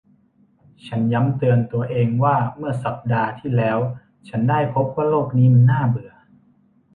[0.87, 3.77] ฉันย้ำเตือนตัวเองว่าเมื่อสัปดาห์ที่แล้ว
[4.27, 6.13] ฉันได้พบว่าโลกนี้มันน่าเบื่อ